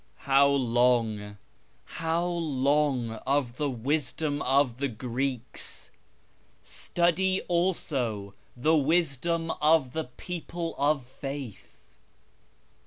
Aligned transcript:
How 0.25 0.47
long, 0.47 1.37
how 1.85 2.25
long 2.25 3.11
of 3.27 3.57
the 3.57 3.69
wisdom 3.69 4.41
of 4.41 4.77
the 4.77 4.87
Greeks? 4.87 5.91
Study 6.63 7.41
also 7.43 8.33
the 8.57 8.75
wisdom 8.75 9.51
of 9.61 9.93
the 9.93 10.05
people 10.05 10.73
of 10.79 11.05
faith 11.05 11.85